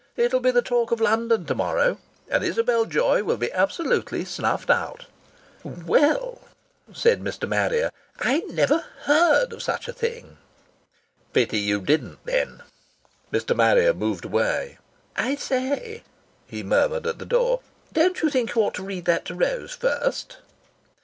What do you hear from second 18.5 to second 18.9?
you ought to